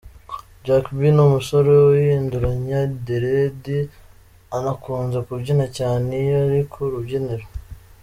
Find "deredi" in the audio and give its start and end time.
3.05-3.77